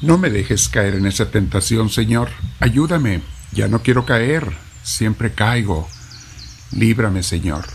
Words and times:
No 0.00 0.18
me 0.18 0.30
dejes 0.30 0.68
caer 0.68 0.94
en 0.94 1.06
esa 1.06 1.30
tentación, 1.30 1.90
Señor. 1.90 2.30
Ayúdame. 2.60 3.20
Ya 3.52 3.68
no 3.68 3.82
quiero 3.82 4.06
caer. 4.06 4.50
Siempre 4.82 5.32
caigo. 5.32 5.88
Líbrame, 6.72 7.22
Señor. 7.22 7.66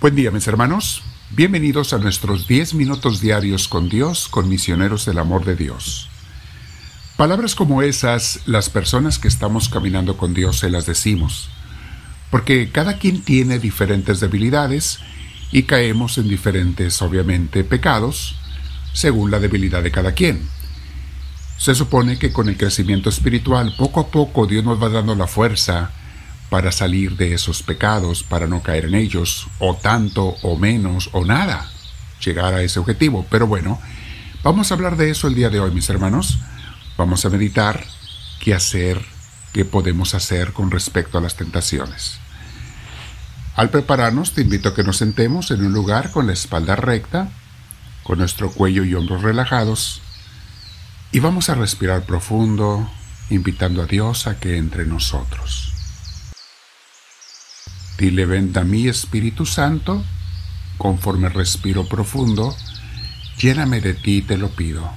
Buen 0.00 0.14
día, 0.14 0.30
mis 0.30 0.46
hermanos. 0.48 1.02
Bienvenidos 1.30 1.92
a 1.92 1.98
nuestros 1.98 2.48
10 2.48 2.74
minutos 2.74 3.20
diarios 3.20 3.68
con 3.68 3.88
Dios, 3.88 4.28
con 4.28 4.48
misioneros 4.48 5.04
del 5.04 5.18
amor 5.18 5.44
de 5.44 5.56
Dios. 5.56 6.08
Palabras 7.16 7.54
como 7.54 7.82
esas, 7.82 8.40
las 8.46 8.70
personas 8.70 9.18
que 9.18 9.28
estamos 9.28 9.68
caminando 9.68 10.16
con 10.16 10.34
Dios 10.34 10.58
se 10.58 10.70
las 10.70 10.86
decimos, 10.86 11.48
porque 12.30 12.70
cada 12.70 12.98
quien 12.98 13.22
tiene 13.22 13.58
diferentes 13.58 14.20
debilidades 14.20 14.98
y 15.52 15.64
caemos 15.64 16.18
en 16.18 16.28
diferentes, 16.28 17.00
obviamente, 17.02 17.62
pecados, 17.62 18.36
según 18.94 19.30
la 19.30 19.40
debilidad 19.40 19.82
de 19.82 19.90
cada 19.90 20.12
quien. 20.12 20.48
Se 21.58 21.74
supone 21.74 22.18
que 22.18 22.32
con 22.32 22.48
el 22.48 22.56
crecimiento 22.56 23.10
espiritual, 23.10 23.74
poco 23.76 24.00
a 24.00 24.06
poco 24.08 24.46
Dios 24.46 24.64
nos 24.64 24.82
va 24.82 24.88
dando 24.88 25.14
la 25.14 25.26
fuerza 25.26 25.90
para 26.48 26.72
salir 26.72 27.16
de 27.16 27.34
esos 27.34 27.62
pecados, 27.62 28.22
para 28.22 28.46
no 28.46 28.62
caer 28.62 28.86
en 28.86 28.94
ellos, 28.94 29.48
o 29.58 29.76
tanto, 29.76 30.36
o 30.42 30.56
menos, 30.56 31.10
o 31.12 31.24
nada, 31.24 31.68
llegar 32.24 32.54
a 32.54 32.62
ese 32.62 32.78
objetivo. 32.78 33.26
Pero 33.30 33.46
bueno, 33.46 33.80
vamos 34.42 34.70
a 34.70 34.74
hablar 34.74 34.96
de 34.96 35.10
eso 35.10 35.26
el 35.26 35.34
día 35.34 35.50
de 35.50 35.60
hoy, 35.60 35.72
mis 35.72 35.90
hermanos. 35.90 36.38
Vamos 36.96 37.24
a 37.24 37.30
meditar 37.30 37.84
qué 38.40 38.54
hacer, 38.54 39.04
qué 39.52 39.64
podemos 39.64 40.14
hacer 40.14 40.52
con 40.52 40.70
respecto 40.70 41.18
a 41.18 41.20
las 41.20 41.36
tentaciones. 41.36 42.18
Al 43.56 43.70
prepararnos, 43.70 44.32
te 44.32 44.42
invito 44.42 44.68
a 44.68 44.74
que 44.74 44.84
nos 44.84 44.96
sentemos 44.96 45.50
en 45.50 45.64
un 45.64 45.72
lugar 45.72 46.10
con 46.10 46.26
la 46.26 46.32
espalda 46.32 46.76
recta, 46.76 47.30
con 48.04 48.18
nuestro 48.18 48.50
cuello 48.50 48.84
y 48.84 48.94
hombros 48.94 49.22
relajados, 49.22 50.00
y 51.10 51.18
vamos 51.18 51.48
a 51.48 51.54
respirar 51.54 52.02
profundo, 52.02 52.88
invitando 53.30 53.82
a 53.82 53.86
Dios 53.86 54.26
a 54.26 54.38
que 54.38 54.56
entre 54.56 54.84
nosotros. 54.84 55.72
Dile, 57.98 58.26
ven 58.26 58.52
a 58.56 58.62
mí 58.62 58.88
Espíritu 58.88 59.46
Santo, 59.46 60.04
conforme 60.78 61.28
respiro 61.28 61.88
profundo, 61.88 62.54
lléname 63.38 63.80
de 63.80 63.94
ti, 63.94 64.22
te 64.22 64.36
lo 64.36 64.50
pido. 64.50 64.90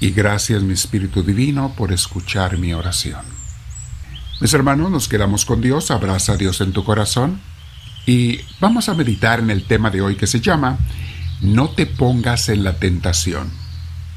Y 0.00 0.10
gracias, 0.10 0.62
mi 0.62 0.74
Espíritu 0.74 1.22
Divino, 1.22 1.74
por 1.76 1.92
escuchar 1.92 2.56
mi 2.56 2.72
oración. 2.72 3.22
Mis 4.40 4.54
hermanos, 4.54 4.90
nos 4.92 5.08
quedamos 5.08 5.44
con 5.44 5.60
Dios, 5.60 5.90
abraza 5.90 6.34
a 6.34 6.36
Dios 6.36 6.60
en 6.60 6.72
tu 6.72 6.84
corazón 6.84 7.40
y 8.06 8.40
vamos 8.60 8.88
a 8.88 8.94
meditar 8.94 9.40
en 9.40 9.50
el 9.50 9.64
tema 9.64 9.90
de 9.90 10.00
hoy 10.00 10.14
que 10.14 10.28
se 10.28 10.40
llama 10.40 10.78
no 11.40 11.70
te 11.70 11.86
pongas 11.86 12.48
en 12.48 12.64
la 12.64 12.78
tentación. 12.78 13.50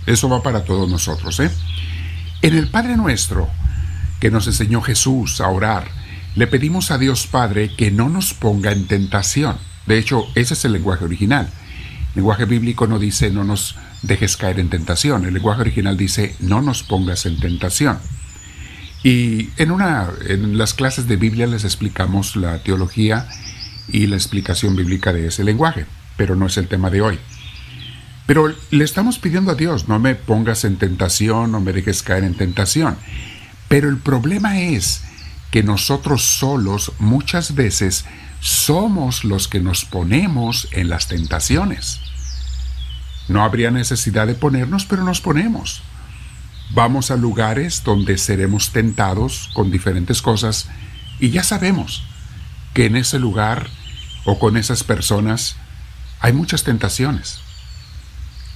Eso 0.05 0.29
va 0.29 0.41
para 0.41 0.63
todos 0.63 0.89
nosotros, 0.89 1.39
¿eh? 1.39 1.51
En 2.41 2.55
el 2.55 2.69
Padre 2.69 2.97
Nuestro, 2.97 3.49
que 4.19 4.31
nos 4.31 4.47
enseñó 4.47 4.81
Jesús 4.81 5.41
a 5.41 5.47
orar, 5.47 5.87
le 6.35 6.47
pedimos 6.47 6.91
a 6.91 6.97
Dios 6.97 7.27
Padre 7.27 7.75
que 7.75 7.91
no 7.91 8.09
nos 8.09 8.33
ponga 8.33 8.71
en 8.71 8.87
tentación. 8.87 9.57
De 9.85 9.99
hecho, 9.99 10.25
ese 10.33 10.55
es 10.55 10.65
el 10.65 10.73
lenguaje 10.73 11.05
original. 11.05 11.49
El 12.09 12.15
lenguaje 12.15 12.45
bíblico 12.45 12.87
no 12.87 12.99
dice 12.99 13.29
no 13.29 13.43
nos 13.43 13.75
dejes 14.01 14.37
caer 14.37 14.59
en 14.59 14.69
tentación. 14.69 15.25
El 15.25 15.33
lenguaje 15.33 15.61
original 15.61 15.97
dice 15.97 16.35
no 16.39 16.61
nos 16.61 16.83
pongas 16.83 17.25
en 17.25 17.39
tentación. 17.39 17.99
Y 19.03 19.49
en, 19.57 19.71
una, 19.71 20.09
en 20.27 20.57
las 20.57 20.73
clases 20.73 21.07
de 21.07 21.17
Biblia 21.17 21.47
les 21.47 21.63
explicamos 21.63 22.35
la 22.35 22.63
teología 22.63 23.27
y 23.87 24.07
la 24.07 24.15
explicación 24.15 24.75
bíblica 24.75 25.11
de 25.11 25.27
ese 25.27 25.43
lenguaje 25.43 25.85
pero 26.21 26.35
no 26.35 26.45
es 26.45 26.57
el 26.57 26.67
tema 26.67 26.91
de 26.91 27.01
hoy. 27.01 27.17
Pero 28.27 28.53
le 28.69 28.83
estamos 28.83 29.17
pidiendo 29.17 29.49
a 29.49 29.55
Dios, 29.55 29.87
no 29.87 29.97
me 29.97 30.13
pongas 30.13 30.65
en 30.65 30.77
tentación, 30.77 31.51
no 31.51 31.61
me 31.61 31.73
dejes 31.73 32.03
caer 32.03 32.25
en 32.25 32.35
tentación. 32.35 32.95
Pero 33.67 33.89
el 33.89 33.97
problema 33.97 34.59
es 34.59 35.01
que 35.49 35.63
nosotros 35.63 36.23
solos 36.23 36.91
muchas 36.99 37.55
veces 37.55 38.05
somos 38.39 39.23
los 39.23 39.47
que 39.47 39.61
nos 39.61 39.83
ponemos 39.83 40.67
en 40.73 40.89
las 40.89 41.07
tentaciones. 41.07 41.99
No 43.27 43.43
habría 43.43 43.71
necesidad 43.71 44.27
de 44.27 44.35
ponernos, 44.35 44.85
pero 44.85 45.03
nos 45.03 45.21
ponemos. 45.21 45.81
Vamos 46.69 47.09
a 47.09 47.15
lugares 47.15 47.81
donde 47.83 48.19
seremos 48.19 48.69
tentados 48.69 49.49
con 49.55 49.71
diferentes 49.71 50.21
cosas 50.21 50.69
y 51.19 51.31
ya 51.31 51.41
sabemos 51.41 52.03
que 52.75 52.85
en 52.85 52.95
ese 52.95 53.17
lugar 53.17 53.71
o 54.25 54.37
con 54.37 54.55
esas 54.55 54.83
personas 54.83 55.55
hay 56.21 56.33
muchas 56.33 56.63
tentaciones. 56.63 57.39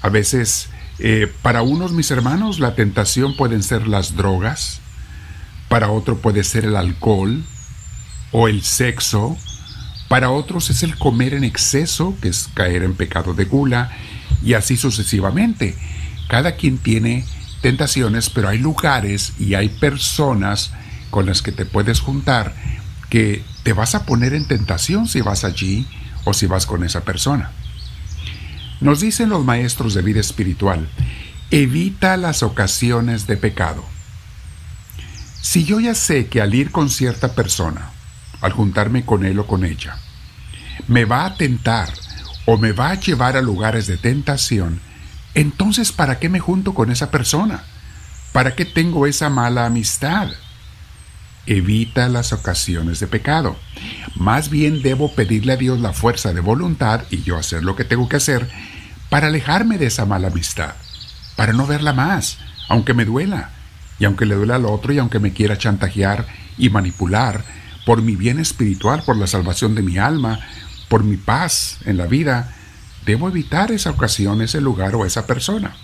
A 0.02 0.10
veces, 0.10 0.70
eh, 1.00 1.32
para 1.42 1.64
unos 1.64 1.92
mis 1.92 2.12
hermanos, 2.12 2.60
la 2.60 2.76
tentación 2.76 3.36
pueden 3.36 3.64
ser 3.64 3.88
las 3.88 4.16
drogas, 4.16 4.80
para 5.68 5.90
otro 5.90 6.20
puede 6.20 6.44
ser 6.44 6.66
el 6.66 6.76
alcohol 6.76 7.44
o 8.32 8.48
el 8.48 8.62
sexo, 8.64 9.36
para 10.08 10.30
otros 10.30 10.70
es 10.70 10.84
el 10.84 10.96
comer 10.96 11.34
en 11.34 11.44
exceso, 11.44 12.16
que 12.22 12.30
es 12.30 12.50
caer 12.54 12.84
en 12.84 12.94
pecado 12.94 13.34
de 13.34 13.46
gula, 13.46 13.92
y 14.44 14.54
así 14.54 14.78
sucesivamente. 14.78 15.76
Cada 16.30 16.56
quien 16.56 16.78
tiene 16.78 17.26
tentaciones, 17.62 18.30
pero 18.30 18.48
hay 18.48 18.60
lugares 18.60 19.34
y 19.40 19.56
hay 19.56 19.70
personas 19.70 20.72
con 21.10 21.26
las 21.26 21.42
que 21.42 21.52
te 21.52 21.66
puedes 21.66 22.00
juntar 22.00 22.54
que 23.10 23.44
te 23.64 23.74
vas 23.74 23.96
a 23.96 24.06
poner 24.06 24.34
en 24.34 24.48
tentación 24.48 25.08
si 25.08 25.22
vas 25.22 25.44
allí 25.44 25.88
o 26.26 26.34
si 26.34 26.48
vas 26.48 26.66
con 26.66 26.84
esa 26.84 27.06
persona. 27.06 27.52
Nos 28.82 29.00
dicen 29.00 29.30
los 29.30 29.46
maestros 29.46 29.94
de 29.94 30.02
vida 30.02 30.20
espiritual, 30.20 30.90
evita 31.52 32.18
las 32.18 32.44
ocasiones 32.44 33.28
de 33.28 33.38
pecado. 33.38 33.86
Si 35.42 35.64
yo 35.64 35.80
ya 35.80 35.96
sé 35.96 36.28
que 36.28 36.42
al 36.42 36.54
ir 36.54 36.72
con 36.72 36.90
cierta 36.90 37.34
persona, 37.34 37.92
al 38.42 38.52
juntarme 38.52 39.06
con 39.06 39.26
él 39.26 39.40
o 39.40 39.48
con 39.48 39.64
ella, 39.64 39.98
me 40.88 41.06
va 41.06 41.26
a 41.26 41.36
tentar 41.36 41.90
o 42.46 42.58
me 42.58 42.74
va 42.74 42.90
a 42.90 43.00
llevar 43.00 43.38
a 43.38 43.42
lugares 43.42 43.88
de 43.88 43.98
tentación, 43.98 44.82
entonces 45.34 45.92
¿para 45.92 46.20
qué 46.20 46.30
me 46.30 46.40
junto 46.40 46.74
con 46.74 46.92
esa 46.92 47.12
persona? 47.12 47.64
¿Para 48.34 48.56
qué 48.56 48.66
tengo 48.66 49.08
esa 49.08 49.30
mala 49.30 49.66
amistad? 49.66 50.30
Evita 51.46 52.10
las 52.10 52.34
ocasiones 52.34 53.00
de 53.00 53.08
pecado. 53.08 53.56
Más 54.16 54.50
bien 54.50 54.82
debo 54.82 55.14
pedirle 55.14 55.54
a 55.54 55.58
Dios 55.58 55.80
la 55.80 55.94
fuerza 55.94 56.34
de 56.34 56.42
voluntad 56.42 57.04
y 57.10 57.24
yo 57.24 57.38
hacer 57.38 57.64
lo 57.64 57.76
que 57.76 57.84
tengo 57.84 58.10
que 58.10 58.18
hacer 58.18 58.50
para 59.10 59.28
alejarme 59.28 59.78
de 59.78 59.88
esa 59.88 60.06
mala 60.06 60.28
amistad, 60.28 60.76
para 61.36 61.54
no 61.54 61.68
verla 61.68 61.94
más, 61.94 62.40
aunque 62.70 62.94
me 62.94 63.06
duela, 63.06 63.52
y 64.00 64.06
aunque 64.06 64.26
le 64.26 64.36
duela 64.36 64.56
al 64.56 64.66
otro 64.66 64.94
y 64.94 65.00
aunque 65.00 65.20
me 65.20 65.34
quiera 65.34 65.58
chantajear 65.58 66.26
y 66.58 66.70
manipular 66.70 67.44
por 67.86 68.02
mi 68.02 68.16
bien 68.16 68.40
espiritual, 68.40 69.04
por 69.06 69.18
la 69.18 69.28
salvación 69.28 69.76
de 69.76 69.84
mi 69.84 69.98
alma, 69.98 70.40
por 70.90 71.04
mi 71.04 71.18
paz 71.18 71.78
en 71.86 71.98
la 71.98 72.08
vida, 72.08 72.54
debo 73.06 73.30
evitar 73.30 73.72
esa 73.72 73.92
ocasión, 73.92 74.42
ese 74.42 74.60
lugar 74.60 74.96
o 74.96 75.06
esa 75.06 75.28
persona. 75.28 75.76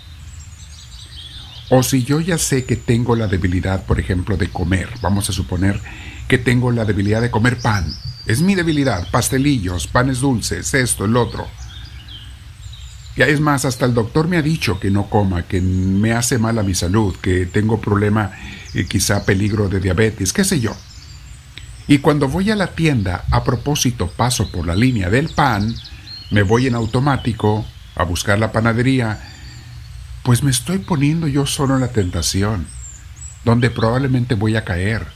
O 1.74 1.82
si 1.82 2.04
yo 2.04 2.20
ya 2.20 2.36
sé 2.36 2.66
que 2.66 2.76
tengo 2.76 3.16
la 3.16 3.28
debilidad, 3.28 3.86
por 3.86 3.98
ejemplo, 3.98 4.36
de 4.36 4.50
comer, 4.50 4.90
vamos 5.00 5.30
a 5.30 5.32
suponer 5.32 5.80
que 6.28 6.36
tengo 6.36 6.70
la 6.70 6.84
debilidad 6.84 7.22
de 7.22 7.30
comer 7.30 7.56
pan. 7.60 7.90
Es 8.26 8.42
mi 8.42 8.54
debilidad, 8.54 9.10
pastelillos, 9.10 9.86
panes 9.86 10.20
dulces, 10.20 10.74
esto, 10.74 11.06
el 11.06 11.16
otro. 11.16 11.46
Y 13.16 13.22
es 13.22 13.40
más, 13.40 13.64
hasta 13.64 13.86
el 13.86 13.94
doctor 13.94 14.28
me 14.28 14.36
ha 14.36 14.42
dicho 14.42 14.78
que 14.78 14.90
no 14.90 15.08
coma, 15.08 15.44
que 15.44 15.62
me 15.62 16.12
hace 16.12 16.36
mal 16.36 16.58
a 16.58 16.62
mi 16.62 16.74
salud, 16.74 17.16
que 17.22 17.46
tengo 17.46 17.80
problema, 17.80 18.32
y 18.74 18.84
quizá 18.84 19.24
peligro 19.24 19.70
de 19.70 19.80
diabetes, 19.80 20.34
qué 20.34 20.44
sé 20.44 20.60
yo. 20.60 20.76
Y 21.88 21.98
cuando 22.00 22.28
voy 22.28 22.50
a 22.50 22.54
la 22.54 22.74
tienda, 22.74 23.24
a 23.30 23.44
propósito 23.44 24.08
paso 24.08 24.52
por 24.52 24.66
la 24.66 24.76
línea 24.76 25.08
del 25.08 25.30
pan, 25.30 25.74
me 26.30 26.42
voy 26.42 26.66
en 26.66 26.74
automático 26.74 27.64
a 27.96 28.04
buscar 28.04 28.38
la 28.38 28.52
panadería, 28.52 29.31
pues 30.22 30.42
me 30.42 30.50
estoy 30.50 30.78
poniendo 30.78 31.26
yo 31.26 31.46
solo 31.46 31.74
en 31.74 31.80
la 31.80 31.88
tentación, 31.88 32.66
donde 33.44 33.70
probablemente 33.70 34.34
voy 34.34 34.56
a 34.56 34.64
caer 34.64 35.06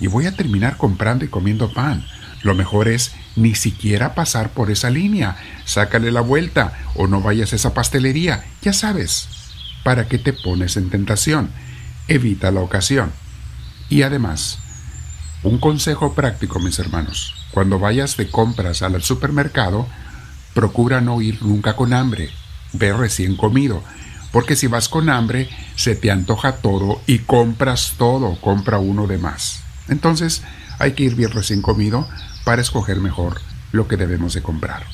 y 0.00 0.08
voy 0.08 0.26
a 0.26 0.34
terminar 0.34 0.76
comprando 0.76 1.24
y 1.24 1.28
comiendo 1.28 1.72
pan. 1.72 2.04
Lo 2.42 2.54
mejor 2.54 2.88
es 2.88 3.12
ni 3.36 3.54
siquiera 3.54 4.14
pasar 4.14 4.50
por 4.50 4.70
esa 4.70 4.90
línea, 4.90 5.36
sácale 5.66 6.10
la 6.10 6.22
vuelta 6.22 6.72
o 6.94 7.06
no 7.06 7.20
vayas 7.20 7.52
a 7.52 7.56
esa 7.56 7.74
pastelería, 7.74 8.44
ya 8.62 8.72
sabes. 8.72 9.28
¿Para 9.84 10.08
qué 10.08 10.18
te 10.18 10.32
pones 10.32 10.76
en 10.76 10.90
tentación? 10.90 11.50
Evita 12.08 12.50
la 12.50 12.60
ocasión. 12.60 13.12
Y 13.88 14.02
además, 14.02 14.58
un 15.42 15.58
consejo 15.58 16.14
práctico, 16.14 16.60
mis 16.60 16.78
hermanos, 16.78 17.34
cuando 17.50 17.78
vayas 17.78 18.16
de 18.16 18.30
compras 18.30 18.82
al 18.82 19.00
supermercado, 19.02 19.86
procura 20.54 21.00
no 21.00 21.20
ir 21.20 21.42
nunca 21.42 21.76
con 21.76 21.92
hambre, 21.92 22.30
ve 22.72 22.92
recién 22.92 23.36
comido, 23.36 23.82
porque 24.32 24.56
si 24.56 24.66
vas 24.66 24.88
con 24.88 25.08
hambre, 25.08 25.48
se 25.76 25.96
te 25.96 26.10
antoja 26.10 26.56
todo 26.56 27.00
y 27.06 27.20
compras 27.20 27.94
todo, 27.98 28.40
compra 28.40 28.78
uno 28.78 29.06
de 29.06 29.18
más. 29.18 29.62
Entonces, 29.88 30.42
hay 30.78 30.92
que 30.92 31.04
ir 31.04 31.14
bien 31.14 31.30
recién 31.30 31.62
comido 31.62 32.08
para 32.44 32.62
escoger 32.62 33.00
mejor 33.00 33.40
lo 33.72 33.88
que 33.88 33.96
debemos 33.96 34.34
de 34.34 34.42
comprar. 34.42 34.84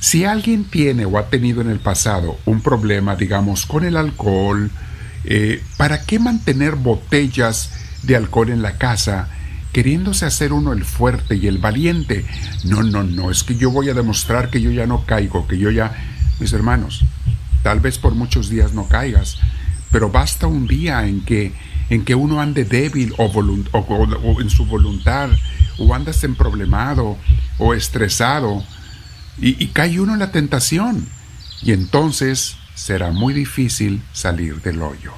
Si 0.00 0.24
alguien 0.24 0.64
tiene 0.64 1.06
o 1.06 1.18
ha 1.18 1.30
tenido 1.30 1.62
en 1.62 1.70
el 1.70 1.80
pasado 1.80 2.38
un 2.44 2.60
problema, 2.60 3.16
digamos, 3.16 3.64
con 3.64 3.84
el 3.84 3.96
alcohol, 3.96 4.70
eh, 5.24 5.62
¿para 5.76 6.02
qué 6.02 6.18
mantener 6.18 6.76
botellas 6.76 7.70
de 8.02 8.14
alcohol 8.14 8.50
en 8.50 8.60
la 8.60 8.76
casa 8.76 9.28
queriéndose 9.72 10.26
hacer 10.26 10.52
uno 10.52 10.72
el 10.72 10.84
fuerte 10.84 11.36
y 11.36 11.46
el 11.46 11.58
valiente? 11.58 12.26
No, 12.64 12.82
no, 12.82 13.02
no, 13.02 13.30
es 13.30 13.44
que 13.44 13.56
yo 13.56 13.70
voy 13.70 13.88
a 13.88 13.94
demostrar 13.94 14.50
que 14.50 14.60
yo 14.60 14.70
ya 14.70 14.86
no 14.86 15.04
caigo, 15.06 15.46
que 15.46 15.58
yo 15.58 15.70
ya... 15.70 15.92
Mis 16.40 16.52
hermanos, 16.52 17.04
tal 17.64 17.80
vez 17.80 17.98
por 17.98 18.14
muchos 18.14 18.50
días 18.50 18.74
no 18.74 18.86
caigas, 18.86 19.38
pero 19.90 20.10
basta 20.10 20.46
un 20.46 20.68
día 20.68 21.06
en 21.06 21.24
que, 21.24 21.52
en 21.88 22.04
que 22.04 22.14
uno 22.14 22.40
ande 22.40 22.64
débil 22.64 23.14
o, 23.16 23.24
o 23.24 24.40
en 24.40 24.50
su 24.50 24.66
voluntad, 24.66 25.30
o 25.78 25.94
andas 25.94 26.24
problemado 26.36 27.16
o 27.58 27.74
estresado, 27.74 28.62
y, 29.38 29.66
cae 29.68 29.98
uno 29.98 30.12
en 30.12 30.20
la 30.20 30.30
tentación 30.30 31.08
y 31.62 31.72
entonces 31.72 32.56
será 32.74 33.10
muy 33.10 33.32
difícil 33.32 34.02
salir 34.12 34.60
del 34.60 34.82
hoyo. 34.82 35.12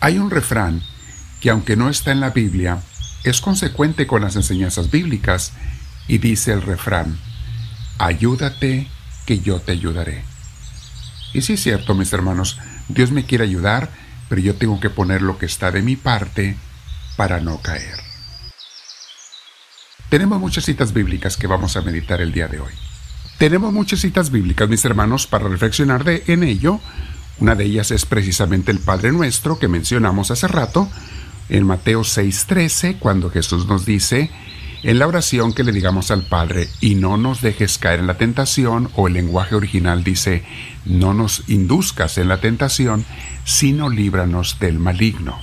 Hay 0.00 0.18
un 0.18 0.30
refrán 0.30 0.82
que 1.40 1.50
aunque 1.50 1.76
no 1.76 1.90
está 1.90 2.10
en 2.10 2.20
la 2.20 2.30
Biblia, 2.30 2.78
es 3.22 3.40
consecuente 3.40 4.06
con 4.06 4.22
las 4.22 4.34
enseñanzas 4.34 4.90
bíblicas 4.90 5.52
y 6.08 6.18
dice 6.18 6.52
el 6.52 6.62
refrán, 6.62 7.18
ayúdate 7.98 8.88
que 9.26 9.40
yo 9.40 9.60
te 9.60 9.72
ayudaré. 9.72 10.27
Y 11.32 11.42
sí 11.42 11.54
es 11.54 11.62
cierto, 11.62 11.94
mis 11.94 12.12
hermanos, 12.12 12.58
Dios 12.88 13.10
me 13.10 13.24
quiere 13.24 13.44
ayudar, 13.44 13.90
pero 14.28 14.40
yo 14.40 14.54
tengo 14.54 14.80
que 14.80 14.90
poner 14.90 15.22
lo 15.22 15.38
que 15.38 15.46
está 15.46 15.70
de 15.70 15.82
mi 15.82 15.96
parte 15.96 16.56
para 17.16 17.40
no 17.40 17.60
caer. 17.60 17.98
Tenemos 20.08 20.40
muchas 20.40 20.64
citas 20.64 20.92
bíblicas 20.92 21.36
que 21.36 21.46
vamos 21.46 21.76
a 21.76 21.82
meditar 21.82 22.20
el 22.20 22.32
día 22.32 22.48
de 22.48 22.60
hoy. 22.60 22.72
Tenemos 23.36 23.72
muchas 23.72 24.00
citas 24.00 24.30
bíblicas, 24.30 24.68
mis 24.68 24.84
hermanos, 24.84 25.26
para 25.26 25.48
reflexionar 25.48 26.02
de, 26.02 26.24
en 26.28 26.42
ello. 26.42 26.80
Una 27.38 27.54
de 27.54 27.64
ellas 27.64 27.90
es 27.90 28.06
precisamente 28.06 28.72
el 28.72 28.80
Padre 28.80 29.12
Nuestro 29.12 29.58
que 29.58 29.68
mencionamos 29.68 30.30
hace 30.30 30.48
rato, 30.48 30.90
en 31.48 31.64
Mateo 31.64 32.00
6:13, 32.00 32.98
cuando 32.98 33.30
Jesús 33.30 33.66
nos 33.66 33.84
dice, 33.84 34.30
en 34.82 34.98
la 34.98 35.06
oración 35.06 35.52
que 35.52 35.64
le 35.64 35.72
digamos 35.72 36.10
al 36.10 36.22
Padre, 36.22 36.68
y 36.80 36.94
no 36.94 37.16
nos 37.16 37.40
dejes 37.40 37.78
caer 37.78 38.00
en 38.00 38.06
la 38.06 38.18
tentación, 38.18 38.90
o 38.94 39.08
el 39.08 39.14
lenguaje 39.14 39.54
original 39.54 40.04
dice, 40.04 40.44
no 40.84 41.14
nos 41.14 41.42
induzcas 41.48 42.18
en 42.18 42.28
la 42.28 42.40
tentación, 42.40 43.04
sino 43.44 43.90
líbranos 43.90 44.58
del 44.60 44.78
maligno. 44.78 45.38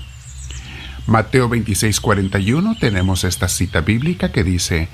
Mateo 1.07 1.49
26:41 1.49 2.79
tenemos 2.79 3.23
esta 3.23 3.47
cita 3.47 3.81
bíblica 3.81 4.31
que 4.31 4.43
dice, 4.43 4.87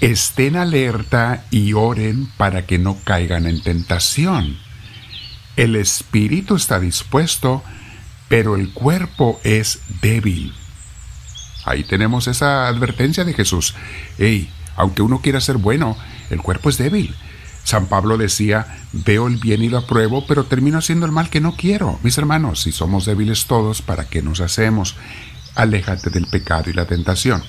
estén 0.00 0.56
alerta 0.56 1.44
y 1.50 1.72
oren 1.72 2.28
para 2.36 2.66
que 2.66 2.78
no 2.78 2.98
caigan 3.04 3.46
en 3.46 3.62
tentación. 3.62 4.58
El 5.56 5.74
espíritu 5.74 6.56
está 6.56 6.78
dispuesto, 6.78 7.62
pero 8.28 8.56
el 8.56 8.72
cuerpo 8.72 9.40
es 9.42 9.80
débil. 10.02 10.52
Ahí 11.68 11.84
tenemos 11.84 12.28
esa 12.28 12.66
advertencia 12.66 13.24
de 13.24 13.34
Jesús. 13.34 13.74
Hey, 14.16 14.50
aunque 14.74 15.02
uno 15.02 15.20
quiera 15.20 15.38
ser 15.38 15.58
bueno, 15.58 15.98
el 16.30 16.40
cuerpo 16.40 16.70
es 16.70 16.78
débil. 16.78 17.14
San 17.62 17.88
Pablo 17.88 18.16
decía, 18.16 18.78
veo 18.92 19.26
el 19.26 19.36
bien 19.36 19.62
y 19.62 19.68
lo 19.68 19.76
apruebo, 19.76 20.26
pero 20.26 20.44
termino 20.44 20.78
haciendo 20.78 21.04
el 21.04 21.12
mal 21.12 21.28
que 21.28 21.42
no 21.42 21.56
quiero. 21.56 22.00
Mis 22.02 22.16
hermanos, 22.16 22.62
si 22.62 22.72
somos 22.72 23.04
débiles 23.04 23.44
todos, 23.44 23.82
¿para 23.82 24.08
qué 24.08 24.22
nos 24.22 24.40
hacemos? 24.40 24.96
Aléjate 25.54 26.08
del 26.08 26.26
pecado 26.26 26.70
y 26.70 26.72
la 26.72 26.86
tentación. 26.86 27.42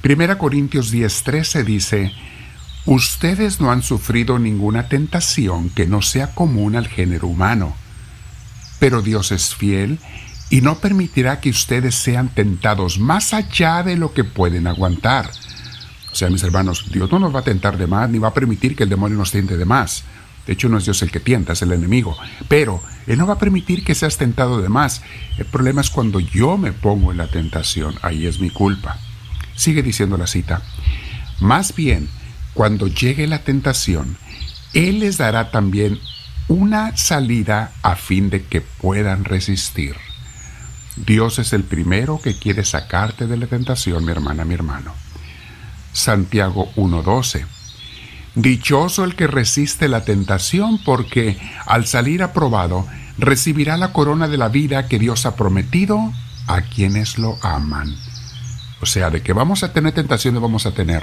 Primera 0.00 0.38
Corintios 0.38 0.92
10:13 0.92 1.64
dice, 1.64 2.12
Ustedes 2.84 3.60
no 3.60 3.72
han 3.72 3.82
sufrido 3.82 4.38
ninguna 4.38 4.88
tentación 4.88 5.70
que 5.70 5.88
no 5.88 6.00
sea 6.00 6.32
común 6.32 6.76
al 6.76 6.86
género 6.86 7.26
humano, 7.26 7.74
pero 8.78 9.02
Dios 9.02 9.32
es 9.32 9.56
fiel 9.56 9.98
y 10.48 10.60
no 10.60 10.78
permitirá 10.78 11.40
que 11.40 11.50
ustedes 11.50 11.94
sean 11.94 12.28
tentados 12.28 12.98
más 12.98 13.34
allá 13.34 13.82
de 13.82 13.96
lo 13.96 14.12
que 14.12 14.24
pueden 14.24 14.66
aguantar. 14.66 15.30
O 16.12 16.14
sea, 16.14 16.30
mis 16.30 16.42
hermanos, 16.42 16.86
Dios 16.90 17.10
no 17.10 17.18
nos 17.18 17.34
va 17.34 17.40
a 17.40 17.44
tentar 17.44 17.76
de 17.76 17.86
más, 17.86 18.08
ni 18.08 18.18
va 18.18 18.28
a 18.28 18.34
permitir 18.34 18.76
que 18.76 18.84
el 18.84 18.88
demonio 18.88 19.18
nos 19.18 19.32
tiente 19.32 19.56
de 19.56 19.64
más. 19.64 20.04
De 20.46 20.52
hecho, 20.52 20.68
no 20.68 20.78
es 20.78 20.84
Dios 20.84 21.02
el 21.02 21.10
que 21.10 21.20
tienta, 21.20 21.52
es 21.52 21.62
el 21.62 21.72
enemigo. 21.72 22.16
Pero 22.48 22.80
Él 23.06 23.18
no 23.18 23.26
va 23.26 23.34
a 23.34 23.38
permitir 23.38 23.84
que 23.84 23.96
seas 23.96 24.16
tentado 24.16 24.62
de 24.62 24.68
más. 24.68 25.02
El 25.38 25.46
problema 25.46 25.80
es 25.80 25.90
cuando 25.90 26.20
yo 26.20 26.56
me 26.56 26.72
pongo 26.72 27.10
en 27.10 27.18
la 27.18 27.26
tentación. 27.26 27.96
Ahí 28.00 28.26
es 28.26 28.40
mi 28.40 28.50
culpa. 28.50 28.98
Sigue 29.56 29.82
diciendo 29.82 30.16
la 30.16 30.28
cita. 30.28 30.62
Más 31.40 31.74
bien, 31.74 32.08
cuando 32.54 32.86
llegue 32.86 33.26
la 33.26 33.40
tentación, 33.40 34.16
Él 34.72 35.00
les 35.00 35.18
dará 35.18 35.50
también 35.50 35.98
una 36.48 36.96
salida 36.96 37.72
a 37.82 37.96
fin 37.96 38.30
de 38.30 38.44
que 38.44 38.60
puedan 38.60 39.24
resistir. 39.24 39.96
Dios 40.96 41.38
es 41.38 41.52
el 41.52 41.62
primero 41.62 42.20
que 42.22 42.38
quiere 42.38 42.64
sacarte 42.64 43.26
de 43.26 43.36
la 43.36 43.46
tentación, 43.46 44.04
mi 44.04 44.12
hermana, 44.12 44.44
mi 44.44 44.54
hermano. 44.54 44.94
Santiago 45.92 46.72
1.12. 46.76 47.46
Dichoso 48.34 49.04
el 49.04 49.14
que 49.14 49.26
resiste 49.26 49.88
la 49.88 50.04
tentación, 50.04 50.78
porque 50.84 51.38
al 51.66 51.86
salir 51.86 52.22
aprobado 52.22 52.86
recibirá 53.18 53.76
la 53.76 53.92
corona 53.92 54.28
de 54.28 54.36
la 54.36 54.48
vida 54.48 54.88
que 54.88 54.98
Dios 54.98 55.26
ha 55.26 55.36
prometido 55.36 56.12
a 56.46 56.62
quienes 56.62 57.18
lo 57.18 57.38
aman. 57.42 57.94
O 58.80 58.86
sea, 58.86 59.10
de 59.10 59.22
que 59.22 59.32
vamos 59.32 59.62
a 59.62 59.72
tener 59.72 59.94
tentaciones, 59.94 60.40
vamos 60.40 60.66
a 60.66 60.72
tener, 60.72 61.02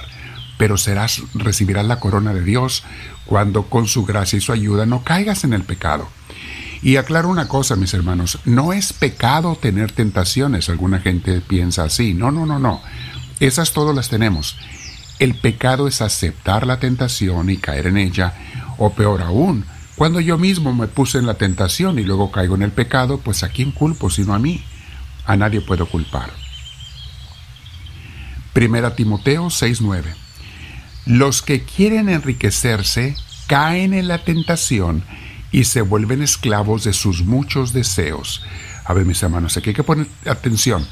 pero 0.57 0.77
serás, 0.77 1.23
recibirás 1.33 1.85
la 1.85 1.99
corona 1.99 2.33
de 2.33 2.43
Dios 2.43 2.83
cuando 3.25 3.63
con 3.63 3.87
su 3.87 4.05
gracia 4.05 4.37
y 4.37 4.41
su 4.41 4.51
ayuda 4.51 4.85
no 4.85 5.03
caigas 5.03 5.43
en 5.43 5.53
el 5.53 5.63
pecado. 5.63 6.07
Y 6.83 6.97
aclaro 6.97 7.29
una 7.29 7.47
cosa, 7.47 7.77
mis 7.77 7.93
hermanos, 7.93 8.39
no 8.43 8.73
es 8.73 8.91
pecado 8.91 9.55
tener 9.55 9.93
tentaciones. 9.93 10.67
Alguna 10.67 10.99
gente 10.99 11.39
piensa 11.39 11.85
así. 11.85 12.13
No, 12.13 12.29
no, 12.29 12.45
no, 12.45 12.59
no. 12.59 12.81
Esas 13.39 13.71
todas 13.71 13.95
las 13.95 14.09
tenemos. 14.09 14.57
El 15.17 15.35
pecado 15.35 15.87
es 15.87 16.01
aceptar 16.01 16.67
la 16.67 16.79
tentación 16.79 17.49
y 17.49 17.55
caer 17.55 17.87
en 17.87 17.97
ella, 17.97 18.33
o 18.77 18.93
peor 18.93 19.21
aún, 19.21 19.65
cuando 19.95 20.19
yo 20.19 20.37
mismo 20.37 20.73
me 20.73 20.87
puse 20.87 21.19
en 21.19 21.27
la 21.27 21.35
tentación 21.35 21.99
y 21.99 22.03
luego 22.03 22.31
caigo 22.31 22.55
en 22.55 22.63
el 22.63 22.71
pecado, 22.71 23.19
pues 23.19 23.43
a 23.43 23.49
quién 23.49 23.71
culpo 23.71 24.09
sino 24.09 24.33
a 24.33 24.39
mí. 24.39 24.61
A 25.25 25.37
nadie 25.37 25.61
puedo 25.61 25.85
culpar. 25.85 26.31
Primera 28.51 28.95
Timoteo 28.95 29.49
6:9. 29.49 30.03
Los 31.05 31.41
que 31.41 31.63
quieren 31.63 32.09
enriquecerse 32.09 33.15
caen 33.47 33.93
en 33.93 34.07
la 34.07 34.19
tentación 34.19 35.03
y 35.53 35.63
se 35.65 35.81
vuelven 35.81 36.21
esclavos 36.21 36.83
de 36.83 36.91
sus 36.91 37.23
muchos 37.23 37.71
deseos. 37.71 38.41
A 38.83 38.93
ver, 38.93 39.05
mis 39.05 39.23
hermanos, 39.23 39.55
aquí 39.55 39.69
hay 39.69 39.75
que 39.75 39.83
poner 39.83 40.07
atención, 40.25 40.85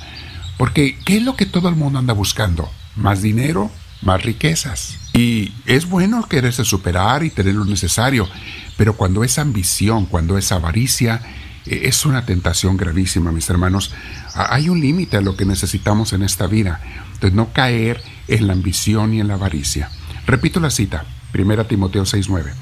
porque 0.58 0.98
¿qué 1.04 1.18
es 1.18 1.24
lo 1.24 1.36
que 1.36 1.48
todo 1.48 1.68
el 1.68 1.76
mundo 1.76 2.00
anda 2.00 2.14
buscando? 2.14 2.72
Más 2.96 3.22
dinero, 3.22 3.72
más 4.04 4.24
riquezas. 4.24 4.98
Y 5.14 5.52
es 5.66 5.90
bueno 5.90 6.26
quererse 6.30 6.64
superar 6.64 7.24
y 7.24 7.32
tener 7.32 7.56
lo 7.56 7.66
necesario, 7.66 8.30
pero 8.78 8.96
cuando 8.96 9.24
es 9.24 9.40
ambición, 9.40 10.06
cuando 10.06 10.38
es 10.38 10.52
avaricia, 10.52 11.22
e, 11.66 11.88
es 11.88 12.06
una 12.06 12.26
tentación 12.26 12.78
gravísima, 12.78 13.32
mis 13.32 13.50
hermanos. 13.50 13.92
Hay 14.36 14.70
un 14.70 14.80
límite 14.80 15.18
a 15.18 15.22
lo 15.22 15.36
que 15.36 15.46
necesitamos 15.46 16.14
en 16.14 16.22
esta 16.22 16.46
vida 16.46 16.82
de 17.20 17.32
no 17.32 17.52
caer 17.52 18.02
en 18.28 18.46
la 18.46 18.54
ambición 18.54 19.14
y 19.16 19.20
en 19.20 19.28
la 19.28 19.34
avaricia. 19.34 19.90
Repito 20.28 20.60
la 20.60 20.70
cita, 20.70 21.06
1 21.34 21.66
Timoteo 21.66 22.04
6:9. 22.06 22.54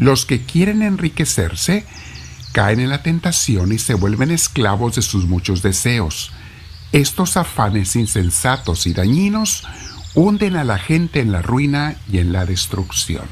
Los 0.00 0.24
que 0.24 0.40
quieren 0.40 0.80
enriquecerse 0.80 1.84
caen 2.52 2.80
en 2.80 2.88
la 2.88 3.02
tentación 3.02 3.70
y 3.70 3.78
se 3.78 3.92
vuelven 3.92 4.30
esclavos 4.30 4.96
de 4.96 5.02
sus 5.02 5.26
muchos 5.26 5.60
deseos. 5.60 6.32
Estos 6.90 7.36
afanes 7.36 7.94
insensatos 7.96 8.86
y 8.86 8.94
dañinos 8.94 9.62
hunden 10.14 10.56
a 10.56 10.64
la 10.64 10.78
gente 10.78 11.20
en 11.20 11.32
la 11.32 11.42
ruina 11.42 11.96
y 12.10 12.16
en 12.16 12.32
la 12.32 12.46
destrucción. 12.46 13.26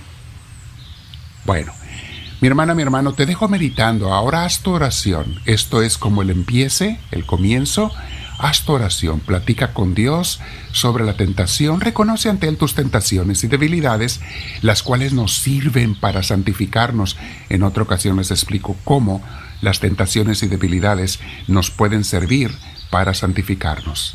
Bueno, 1.46 1.72
mi 2.42 2.48
hermana, 2.48 2.74
mi 2.74 2.82
hermano, 2.82 3.14
te 3.14 3.24
dejo 3.24 3.48
meditando. 3.48 4.12
Ahora 4.12 4.44
haz 4.44 4.60
tu 4.60 4.72
oración. 4.72 5.40
Esto 5.46 5.80
es 5.80 5.96
como 5.96 6.20
el 6.20 6.28
empiece, 6.28 7.00
el 7.12 7.24
comienzo 7.24 7.92
Haz 8.38 8.62
tu 8.62 8.72
oración, 8.72 9.18
platica 9.18 9.74
con 9.74 9.94
Dios 9.94 10.40
sobre 10.70 11.04
la 11.04 11.16
tentación, 11.16 11.80
reconoce 11.80 12.28
ante 12.28 12.46
Él 12.46 12.56
tus 12.56 12.74
tentaciones 12.74 13.42
y 13.42 13.48
debilidades, 13.48 14.20
las 14.62 14.84
cuales 14.84 15.12
nos 15.12 15.34
sirven 15.34 15.96
para 15.96 16.22
santificarnos. 16.22 17.16
En 17.48 17.64
otra 17.64 17.82
ocasión 17.82 18.16
les 18.16 18.30
explico 18.30 18.76
cómo 18.84 19.22
las 19.60 19.80
tentaciones 19.80 20.44
y 20.44 20.46
debilidades 20.46 21.18
nos 21.48 21.72
pueden 21.72 22.04
servir 22.04 22.52
para 22.90 23.12
santificarnos. 23.12 24.14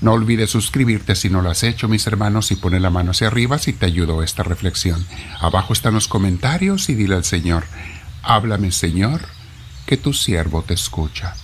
No 0.00 0.12
olvides 0.12 0.50
suscribirte 0.50 1.16
si 1.16 1.28
no 1.28 1.42
lo 1.42 1.50
has 1.50 1.64
hecho, 1.64 1.88
mis 1.88 2.06
hermanos, 2.06 2.52
y 2.52 2.56
pone 2.56 2.78
la 2.78 2.90
mano 2.90 3.10
hacia 3.10 3.26
arriba 3.26 3.58
si 3.58 3.72
te 3.72 3.86
ayudó 3.86 4.22
esta 4.22 4.44
reflexión. 4.44 5.04
Abajo 5.40 5.72
están 5.72 5.94
los 5.94 6.06
comentarios 6.06 6.88
y 6.90 6.94
dile 6.94 7.16
al 7.16 7.24
Señor, 7.24 7.64
háblame 8.22 8.70
Señor, 8.70 9.22
que 9.84 9.96
tu 9.96 10.12
siervo 10.12 10.62
te 10.62 10.74
escucha. 10.74 11.34